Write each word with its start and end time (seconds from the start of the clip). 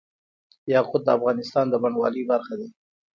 یاقوت 0.73 1.01
د 1.05 1.09
افغانستان 1.17 1.65
د 1.69 1.73
بڼوالۍ 1.83 2.23
برخه 2.31 2.53
ده. 2.59 2.67